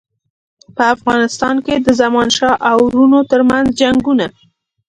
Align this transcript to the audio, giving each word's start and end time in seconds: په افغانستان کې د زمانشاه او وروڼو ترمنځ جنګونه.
په 0.75 0.83
افغانستان 0.95 1.55
کې 1.65 1.75
د 1.79 1.87
زمانشاه 2.01 2.55
او 2.69 2.77
وروڼو 2.87 3.19
ترمنځ 3.31 3.67
جنګونه. 3.81 4.25